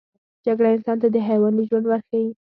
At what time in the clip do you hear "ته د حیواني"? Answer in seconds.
1.01-1.63